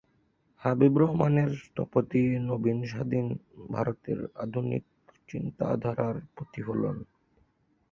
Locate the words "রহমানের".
0.97-1.51